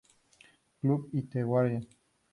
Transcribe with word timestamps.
Club 0.79 1.09
y 1.13 1.21
The 1.27 1.43
Guardian. 1.43 1.87